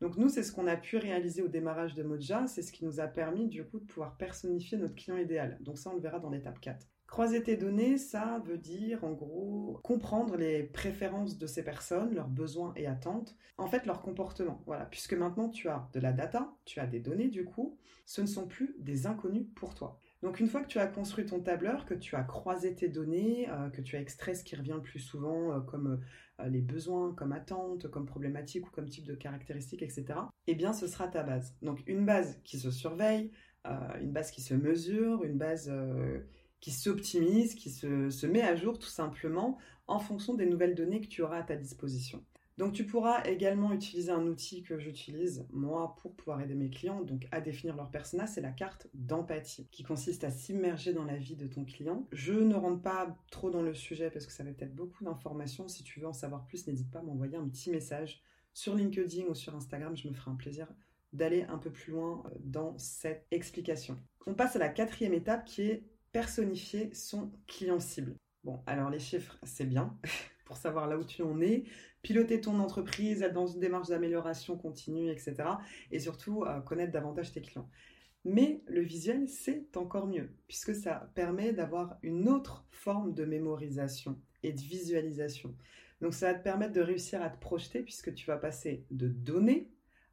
Donc 0.00 0.16
nous, 0.16 0.28
c'est 0.28 0.42
ce 0.42 0.52
qu'on 0.52 0.66
a 0.66 0.76
pu 0.76 0.96
réaliser 0.96 1.42
au 1.42 1.48
démarrage 1.48 1.94
de 1.94 2.02
Moja, 2.02 2.46
c'est 2.46 2.62
ce 2.62 2.72
qui 2.72 2.84
nous 2.84 3.00
a 3.00 3.08
permis 3.08 3.48
du 3.48 3.64
coup 3.64 3.80
de 3.80 3.84
pouvoir 3.84 4.16
personnifier 4.16 4.78
notre 4.78 4.94
client 4.94 5.16
idéal. 5.16 5.58
Donc 5.60 5.78
ça, 5.78 5.90
on 5.90 5.94
le 5.94 6.00
verra 6.00 6.20
dans 6.20 6.30
l'étape 6.30 6.60
4. 6.60 6.86
Croiser 7.08 7.42
tes 7.42 7.56
données, 7.56 7.96
ça 7.96 8.42
veut 8.44 8.58
dire 8.58 9.02
en 9.02 9.12
gros 9.12 9.80
comprendre 9.82 10.36
les 10.36 10.62
préférences 10.62 11.38
de 11.38 11.46
ces 11.46 11.64
personnes, 11.64 12.14
leurs 12.14 12.28
besoins 12.28 12.74
et 12.76 12.86
attentes, 12.86 13.34
en 13.56 13.66
fait 13.66 13.86
leur 13.86 14.02
comportement. 14.02 14.62
Voilà, 14.66 14.84
puisque 14.84 15.14
maintenant 15.14 15.48
tu 15.48 15.68
as 15.68 15.88
de 15.94 16.00
la 16.00 16.12
data, 16.12 16.52
tu 16.66 16.80
as 16.80 16.86
des 16.86 17.00
données 17.00 17.28
du 17.28 17.46
coup, 17.46 17.78
ce 18.04 18.20
ne 18.20 18.26
sont 18.26 18.46
plus 18.46 18.76
des 18.78 19.06
inconnus 19.06 19.46
pour 19.56 19.74
toi. 19.74 19.98
Donc 20.22 20.40
une 20.40 20.48
fois 20.48 20.62
que 20.62 20.66
tu 20.66 20.78
as 20.78 20.86
construit 20.88 21.26
ton 21.26 21.40
tableur, 21.40 21.84
que 21.84 21.94
tu 21.94 22.16
as 22.16 22.24
croisé 22.24 22.74
tes 22.74 22.88
données, 22.88 23.48
euh, 23.50 23.70
que 23.70 23.80
tu 23.80 23.96
as 23.96 24.00
extrait 24.00 24.34
ce 24.34 24.42
qui 24.42 24.56
revient 24.56 24.74
le 24.74 24.82
plus 24.82 24.98
souvent 24.98 25.52
euh, 25.52 25.60
comme 25.60 26.00
euh, 26.40 26.48
les 26.48 26.60
besoins, 26.60 27.14
comme 27.14 27.32
attentes, 27.32 27.88
comme 27.88 28.04
problématiques 28.04 28.66
ou 28.66 28.70
comme 28.70 28.88
type 28.88 29.06
de 29.06 29.14
caractéristiques, 29.14 29.82
etc., 29.82 30.06
eh 30.48 30.54
bien 30.54 30.72
ce 30.72 30.88
sera 30.88 31.06
ta 31.06 31.22
base. 31.22 31.54
Donc 31.62 31.82
une 31.86 32.04
base 32.04 32.40
qui 32.44 32.58
se 32.58 32.70
surveille, 32.70 33.30
une 34.00 34.12
base 34.12 34.30
qui 34.30 34.40
se 34.40 34.54
mesure, 34.54 35.24
une 35.24 35.36
base 35.36 35.70
qui 36.60 36.70
s'optimise, 36.70 37.54
qui 37.54 37.70
se, 37.70 38.08
se, 38.08 38.26
met 38.26 38.40
à 38.40 38.56
jour 38.56 38.78
tout 38.78 38.88
simplement 38.88 39.58
en 39.88 39.98
fonction 39.98 40.34
des 40.34 40.46
nouvelles 40.46 40.74
données 40.74 41.00
que 41.02 41.08
tu 41.08 41.22
auras 41.22 41.38
à 41.38 41.42
ta 41.42 41.54
disposition. 41.54 42.24
Donc 42.58 42.72
tu 42.72 42.84
pourras 42.84 43.22
également 43.22 43.72
utiliser 43.72 44.10
un 44.10 44.26
outil 44.26 44.64
que 44.64 44.80
j'utilise 44.80 45.46
moi 45.52 45.94
pour 46.02 46.12
pouvoir 46.16 46.40
aider 46.40 46.56
mes 46.56 46.70
clients, 46.70 47.02
donc 47.02 47.28
à 47.30 47.40
définir 47.40 47.76
leur 47.76 47.88
persona, 47.88 48.26
c'est 48.26 48.40
la 48.40 48.50
carte 48.50 48.88
d'empathie, 48.94 49.68
qui 49.70 49.84
consiste 49.84 50.24
à 50.24 50.30
s'immerger 50.30 50.92
dans 50.92 51.04
la 51.04 51.16
vie 51.16 51.36
de 51.36 51.46
ton 51.46 51.64
client. 51.64 52.08
Je 52.10 52.32
ne 52.32 52.56
rentre 52.56 52.82
pas 52.82 53.16
trop 53.30 53.48
dans 53.50 53.62
le 53.62 53.74
sujet 53.74 54.10
parce 54.10 54.26
que 54.26 54.32
ça 54.32 54.42
va 54.42 54.50
peut-être 54.50 54.74
beaucoup 54.74 55.04
d'informations. 55.04 55.68
Si 55.68 55.84
tu 55.84 56.00
veux 56.00 56.08
en 56.08 56.12
savoir 56.12 56.46
plus, 56.46 56.66
n'hésite 56.66 56.90
pas 56.90 56.98
à 56.98 57.02
m'envoyer 57.02 57.36
un 57.36 57.48
petit 57.48 57.70
message 57.70 58.24
sur 58.52 58.74
LinkedIn 58.74 59.26
ou 59.28 59.34
sur 59.34 59.54
Instagram, 59.54 59.96
je 59.96 60.08
me 60.08 60.12
ferai 60.12 60.32
un 60.32 60.34
plaisir 60.34 60.66
d'aller 61.12 61.44
un 61.44 61.58
peu 61.58 61.70
plus 61.70 61.92
loin 61.92 62.24
euh, 62.26 62.30
dans 62.40 62.76
cette 62.76 63.24
explication. 63.30 63.96
On 64.26 64.34
passe 64.34 64.56
à 64.56 64.58
la 64.58 64.68
quatrième 64.68 65.14
étape 65.14 65.44
qui 65.44 65.62
est 65.62 65.84
personnifier 66.10 66.92
son 66.92 67.30
client 67.46 67.78
cible. 67.78 68.16
Bon, 68.42 68.60
alors 68.66 68.90
les 68.90 68.98
chiffres, 68.98 69.38
c'est 69.44 69.64
bien 69.64 69.96
pour 70.44 70.56
savoir 70.56 70.88
là 70.88 70.98
où 70.98 71.04
tu 71.04 71.22
en 71.22 71.40
es, 71.40 71.64
piloter 72.02 72.40
ton 72.40 72.58
entreprise, 72.60 73.22
être 73.22 73.34
dans 73.34 73.46
une 73.46 73.60
démarche 73.60 73.88
d'amélioration 73.88 74.56
continue, 74.56 75.10
etc. 75.10 75.34
Et 75.90 75.98
surtout, 75.98 76.44
euh, 76.44 76.60
connaître 76.60 76.92
davantage 76.92 77.32
tes 77.32 77.40
clients. 77.40 77.68
Mais 78.24 78.62
le 78.66 78.82
visuel, 78.82 79.28
c'est 79.28 79.76
encore 79.76 80.06
mieux, 80.06 80.30
puisque 80.48 80.74
ça 80.74 81.10
permet 81.14 81.52
d'avoir 81.52 81.98
une 82.02 82.28
autre 82.28 82.66
forme 82.70 83.14
de 83.14 83.24
mémorisation 83.24 84.20
et 84.42 84.52
de 84.52 84.60
visualisation. 84.60 85.54
Donc 86.00 86.14
ça 86.14 86.32
va 86.32 86.38
te 86.38 86.44
permettre 86.44 86.72
de 86.72 86.80
réussir 86.80 87.22
à 87.22 87.30
te 87.30 87.38
projeter 87.38 87.82
puisque 87.82 88.14
tu 88.14 88.26
vas 88.26 88.36
passer 88.36 88.84
de 88.90 89.08
données 89.08 89.70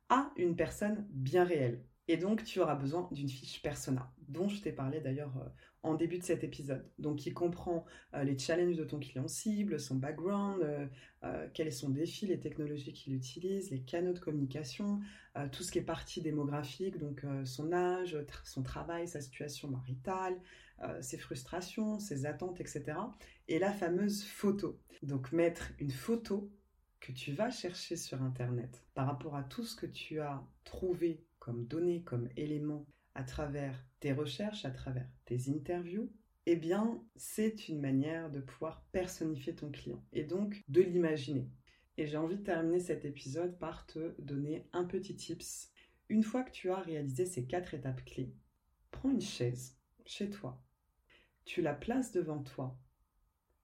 à 0.10 0.32
une 0.38 0.56
personne 0.56 1.06
bien 1.10 1.44
réelle. 1.44 1.84
Et 2.08 2.18
donc, 2.18 2.44
tu 2.44 2.60
auras 2.60 2.76
besoin 2.76 3.08
d'une 3.12 3.30
fiche 3.30 3.62
persona, 3.62 4.12
dont 4.28 4.48
je 4.48 4.62
t'ai 4.62 4.72
parlé 4.72 5.00
d'ailleurs 5.00 5.36
euh, 5.38 5.50
en 5.82 5.96
début 5.96 6.20
de 6.20 6.24
cet 6.24 6.44
épisode. 6.44 6.88
Donc, 7.00 7.18
qui 7.18 7.34
comprend 7.34 7.84
euh, 8.14 8.24
les 8.24 8.38
challenges 8.38 8.76
de 8.76 8.84
ton 8.84 9.00
client 9.00 9.28
cible, 9.28 9.80
son 9.80 9.96
background, 9.96 10.62
euh, 11.24 11.48
quel 11.56 11.68
est 11.68 11.72
son 11.72 11.90
défi, 11.90 12.28
les 12.28 12.40
technologies 12.40 12.94
qu'il 12.94 13.16
utilise, 13.16 13.72
les 13.72 13.82
canaux 13.82 14.14
de 14.14 14.20
communication, 14.20 15.00
tout 15.52 15.64
ce 15.64 15.72
qui 15.72 15.80
est 15.80 15.84
partie 15.84 16.22
démographique, 16.22 16.98
donc 16.98 17.26
son 17.44 17.74
âge, 17.74 18.18
son 18.46 18.64
travail, 18.64 19.08
sa 19.08 19.20
situation 19.20 19.68
maritale, 19.68 20.40
ses 21.02 21.18
frustrations, 21.18 22.00
ses 22.00 22.26
attentes, 22.26 22.62
etc. 22.62 22.84
Et 23.50 23.58
la 23.60 23.74
fameuse 23.74 24.24
photo. 24.24 24.80
Donc, 25.02 25.32
mettre 25.32 25.72
une 25.80 25.92
photo 25.92 26.50
que 27.00 27.12
tu 27.12 27.34
vas 27.34 27.50
chercher 27.50 27.96
sur 27.96 28.22
Internet 28.22 28.84
par 28.94 29.08
rapport 29.08 29.36
à 29.36 29.44
tout 29.44 29.64
ce 29.64 29.76
que 29.76 29.88
tu 29.88 30.20
as 30.20 30.42
trouvé 30.64 31.26
comme 31.46 31.68
données, 31.68 32.02
comme 32.02 32.28
éléments 32.38 32.88
à 33.14 33.24
travers 33.24 33.86
tes 34.00 34.14
recherches, 34.14 34.66
à 34.66 34.72
travers 34.72 35.08
tes 35.26 35.48
interviews, 35.52 36.12
eh 36.48 36.56
bien, 36.56 37.06
c'est 37.16 37.70
une 37.70 37.80
manière 37.80 38.32
de 38.32 38.40
pouvoir 38.40 38.84
personnifier 38.92 39.54
ton 39.54 39.70
client 39.70 40.04
et 40.12 40.24
donc 40.24 40.64
de 40.70 40.82
l'imaginer. 40.82 41.48
Et 41.98 42.08
j'ai 42.08 42.18
envie 42.18 42.38
de 42.38 42.44
terminer 42.44 42.80
cet 42.80 43.06
épisode 43.06 43.60
par 43.60 43.86
te 43.86 44.20
donner 44.20 44.68
un 44.74 44.86
petit 44.86 45.16
tips. 45.16 45.72
Une 46.10 46.24
fois 46.24 46.42
que 46.42 46.50
tu 46.50 46.72
as 46.72 46.80
réalisé 46.80 47.28
ces 47.28 47.46
quatre 47.46 47.76
étapes 47.76 48.04
clés, 48.06 48.34
prends 48.90 49.12
une 49.12 49.22
chaise 49.22 49.78
chez 50.04 50.32
toi, 50.32 50.60
tu 51.46 51.62
la 51.62 51.76
places 51.76 52.12
devant 52.12 52.42
toi, 52.42 52.76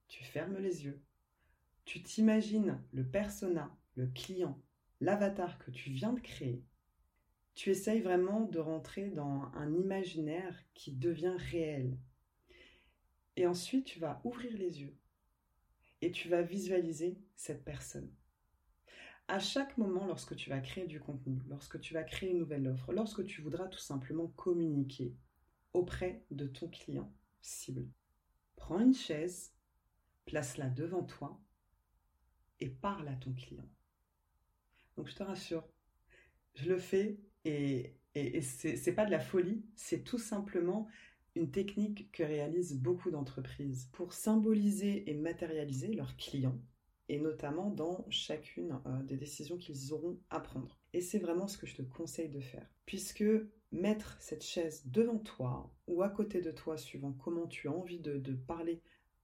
tu 0.08 0.24
fermes 0.24 0.60
les 0.60 0.86
yeux, 0.86 1.02
tu 1.86 2.04
t'imagines 2.04 2.80
le 2.94 3.04
persona, 3.04 3.76
le 3.96 4.06
client, 4.06 4.62
l'avatar 5.00 5.58
que 5.58 5.72
tu 5.72 5.90
viens 5.90 6.14
de 6.14 6.20
créer 6.20 6.64
tu 7.56 7.70
essayes 7.70 8.02
vraiment 8.02 8.42
de 8.42 8.60
rentrer 8.60 9.10
dans 9.10 9.52
un 9.54 9.74
imaginaire 9.74 10.58
qui 10.74 10.94
devient 10.94 11.36
réel. 11.38 11.98
Et 13.36 13.48
ensuite, 13.48 13.86
tu 13.86 14.00
vas 14.00 14.22
ouvrir 14.24 14.58
les 14.58 14.82
yeux 14.82 14.98
et 16.02 16.12
tu 16.12 16.30
vas 16.30 16.42
visualiser 16.42 17.20
cette 17.36 17.64
personne. 17.64 18.12
À 19.28 19.40
chaque 19.40 19.78
moment, 19.78 20.06
lorsque 20.06 20.36
tu 20.36 20.50
vas 20.50 20.60
créer 20.60 20.88
du 20.88 21.00
contenu, 21.00 21.42
lorsque 21.48 21.80
tu 21.80 21.94
vas 21.94 22.04
créer 22.04 22.32
une 22.32 22.40
nouvelle 22.40 22.68
offre, 22.68 22.92
lorsque 22.92 23.24
tu 23.26 23.42
voudras 23.42 23.68
tout 23.68 23.80
simplement 23.80 24.28
communiquer 24.28 25.16
auprès 25.74 26.26
de 26.32 26.48
ton 26.48 26.68
client 26.68 27.14
cible, 27.42 27.88
prends 28.56 28.80
une 28.80 28.94
chaise, 28.94 29.54
place-la 30.26 30.70
devant 30.70 31.04
toi 31.04 31.40
et 32.60 32.70
parle 32.70 33.08
à 33.08 33.16
ton 33.16 33.34
client. 33.34 33.70
Donc 34.98 35.08
je 35.08 35.16
te 35.16 35.24
rassure, 35.24 35.68
je 36.56 36.70
le 36.70 36.78
fais 36.78 37.20
et, 37.46 37.96
et, 38.16 38.42
c'est 38.42 38.94
pas 38.94 39.06
de 39.06 39.12
la 39.12 39.20
folie, 39.20 39.64
c'est 39.76 40.04
tout 40.04 40.18
simplement 40.18 40.88
une 41.36 41.52
technique 41.52 42.12
que 42.12 42.24
réalisent 42.24 42.80
beaucoup 42.80 43.10
d'entreprises 43.10 43.90
pour 43.94 44.14
symboliser 44.14 45.10
et 45.10 45.14
matérialiser 45.14 45.94
leurs 45.94 46.18
clients, 46.18 46.60
et 47.08 47.20
notamment 47.20 47.70
dans 47.70 48.06
chacune 48.10 48.80
euh, 48.86 49.04
des 49.04 49.16
décisions 49.16 49.58
qu'ils 49.58 49.94
auront 49.94 50.20
à 50.30 50.40
prendre. 50.40 50.78
Et 50.94 51.02
c'est 51.02 51.20
vraiment 51.20 51.48
ce 51.48 51.58
que 51.58 51.68
je 51.68 51.76
te 51.76 51.82
conseille 51.82 52.30
de 52.30 52.42
faire, 52.42 52.68
puisque 52.86 53.24
mettre 53.72 54.18
cette 54.20 54.44
chaise 54.44 54.84
devant 54.86 55.20
toi 55.20 55.74
ou 55.88 56.04
à 56.04 56.10
côté 56.10 56.42
de 56.42 56.52
toi, 56.52 56.78
suivant 56.78 57.14
comment 57.14 57.48
tu 57.48 57.70
as 57.70 57.72
envie 57.72 58.00
de, 58.00 58.18
de 58.18 58.34
parler 58.34 58.82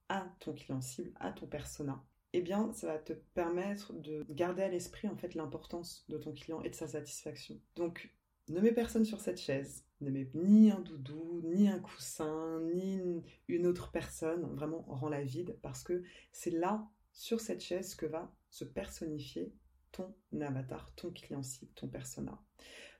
à 0.08 0.34
ton 0.40 0.54
client 0.54 0.80
cible, 0.80 1.12
à 1.16 1.32
ton 1.32 1.46
persona, 1.46 2.02
eh 2.32 2.40
bien, 2.42 2.72
ça 2.72 2.86
va 2.88 2.98
te 2.98 3.12
permettre 3.12 3.92
de 3.94 4.26
garder 4.30 4.62
à 4.62 4.68
l'esprit 4.68 5.08
en 5.08 5.16
fait 5.16 5.34
l'importance 5.34 6.04
de 6.08 6.18
ton 6.18 6.32
client 6.32 6.62
et 6.62 6.70
de 6.70 6.74
sa 6.74 6.88
satisfaction. 6.88 7.60
Donc, 7.76 8.14
ne 8.48 8.60
mets 8.60 8.72
personne 8.72 9.04
sur 9.04 9.20
cette 9.20 9.40
chaise, 9.40 9.84
ne 10.00 10.10
mets 10.10 10.30
ni 10.34 10.70
un 10.70 10.80
doudou, 10.80 11.42
ni 11.44 11.68
un 11.68 11.78
coussin, 11.80 12.60
ni 12.74 13.22
une 13.48 13.66
autre 13.66 13.90
personne. 13.90 14.42
Vraiment, 14.54 14.84
rends-la 14.88 15.22
vide 15.22 15.58
parce 15.62 15.82
que 15.82 16.02
c'est 16.32 16.50
là, 16.50 16.88
sur 17.12 17.40
cette 17.40 17.60
chaise, 17.60 17.94
que 17.94 18.06
va 18.06 18.32
se 18.50 18.64
personnifier 18.64 19.52
ton 19.92 20.14
avatar, 20.40 20.94
ton 20.94 21.10
client 21.10 21.42
cible, 21.42 21.72
ton 21.74 21.88
persona. 21.88 22.38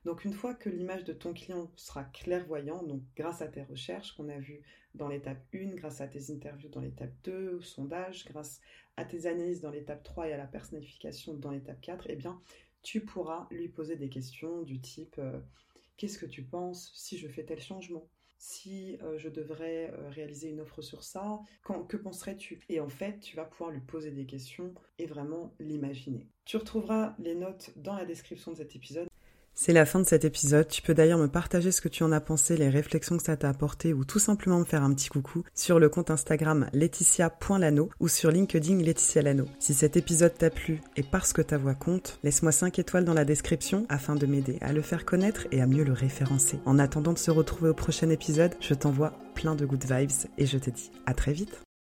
Donc 0.05 0.25
une 0.25 0.33
fois 0.33 0.55
que 0.55 0.69
l'image 0.69 1.05
de 1.05 1.13
ton 1.13 1.33
client 1.33 1.71
sera 1.77 2.05
clairvoyant, 2.05 2.83
donc 2.83 3.03
grâce 3.17 3.43
à 3.43 3.49
tes 3.49 3.63
recherches 3.63 4.13
qu'on 4.13 4.29
a 4.29 4.39
vues 4.39 4.63
dans 4.95 5.09
l'étape 5.09 5.45
1, 5.55 5.75
grâce 5.75 6.01
à 6.01 6.09
tes 6.09 6.33
interviews 6.33 6.69
dans 6.69 6.81
l'étape 6.81 7.13
2, 7.25 7.57
au 7.57 7.63
sondage, 7.63 8.25
grâce 8.27 8.61
à 8.97 9.05
tes 9.05 9.27
analyses 9.27 9.61
dans 9.61 9.71
l'étape 9.71 10.03
3 10.03 10.29
et 10.29 10.33
à 10.33 10.39
la 10.39 10.47
personnification 10.47 11.35
dans 11.35 11.51
l'étape 11.51 11.81
4, 11.81 12.07
eh 12.09 12.17
bien 12.17 12.41
tu 12.83 13.05
pourras 13.05 13.49
lui 13.51 13.69
poser 13.69 13.97
des 13.97 14.09
questions 14.09 14.63
du 14.63 14.81
type 14.81 15.17
euh, 15.19 15.41
qu'est-ce 15.99 16.19
que 16.19 16.27
tu 16.27 16.43
penses 16.43 16.91
si 16.95 17.19
je 17.19 17.29
fais 17.29 17.45
tel 17.45 17.61
changement? 17.61 18.09
Si 18.39 18.97
euh, 19.03 19.19
je 19.19 19.29
devrais 19.29 19.91
euh, 19.93 20.09
réaliser 20.11 20.49
une 20.49 20.61
offre 20.61 20.81
sur 20.81 21.03
ça, 21.03 21.41
que 21.89 21.97
penserais-tu? 21.97 22.61
Et 22.69 22.81
en 22.81 22.89
fait, 22.89 23.19
tu 23.19 23.37
vas 23.37 23.45
pouvoir 23.45 23.73
lui 23.73 23.81
poser 23.81 24.13
des 24.13 24.27
questions 24.27 24.73
et 24.99 25.07
vraiment 25.07 25.55
l'imaginer. 25.59 26.29
Tu 26.45 26.57
retrouveras 26.57 27.17
les 27.19 27.35
notes 27.35 27.73
dans 27.77 27.95
la 27.95 28.05
description 28.05 28.53
de 28.53 28.59
cet 28.59 28.77
épisode. 28.77 29.09
C'est 29.61 29.73
la 29.73 29.87
fin 29.87 29.99
de 29.99 30.07
cet 30.07 30.25
épisode. 30.25 30.69
Tu 30.69 30.83
peux 30.83 30.95
d'ailleurs 30.95 31.19
me 31.19 31.27
partager 31.27 31.73
ce 31.73 31.81
que 31.81 31.89
tu 31.89 32.05
en 32.05 32.13
as 32.13 32.21
pensé, 32.21 32.57
les 32.57 32.69
réflexions 32.69 33.17
que 33.17 33.25
ça 33.25 33.37
t'a 33.37 33.49
apporté 33.49 33.93
ou 33.93 34.05
tout 34.05 34.21
simplement 34.21 34.61
me 34.61 34.65
faire 34.65 34.85
un 34.85 34.95
petit 34.95 35.09
coucou 35.09 35.43
sur 35.53 35.81
le 35.81 35.89
compte 35.89 36.13
Instagram 36.13 36.69
laetitia.lano 36.73 37.91
ou 37.99 38.07
sur 38.07 38.31
LinkedIn 38.31 38.77
Laetitia 38.77 39.23
Lano. 39.23 39.47
Si 39.59 39.75
cet 39.75 39.97
épisode 39.97 40.39
t'a 40.39 40.51
plu 40.51 40.81
et 40.97 41.03
parce 41.03 41.33
que 41.33 41.43
ta 41.43 41.59
voix 41.59 41.75
compte, 41.75 42.21
laisse-moi 42.23 42.53
5 42.53 42.79
étoiles 42.79 43.05
dans 43.05 43.15
la 43.15 43.25
description 43.25 43.85
afin 43.89 44.15
de 44.15 44.27
m'aider 44.27 44.59
à 44.61 44.73
le 44.73 44.81
faire 44.81 45.05
connaître 45.05 45.49
et 45.51 45.61
à 45.61 45.67
mieux 45.67 45.83
le 45.83 45.93
référencer. 45.93 46.61
En 46.65 46.79
attendant 46.79 47.13
de 47.13 47.19
se 47.19 47.33
retrouver 47.33 47.71
au 47.71 47.75
prochain 47.75 48.11
épisode, 48.11 48.55
je 48.61 48.75
t'envoie 48.75 49.15
plein 49.35 49.57
de 49.57 49.67
good 49.67 49.85
vibes 49.85 50.31
et 50.39 50.47
je 50.47 50.59
te 50.59 50.71
dis 50.71 50.93
à 51.05 51.15
très 51.15 51.33
vite. 51.33 51.68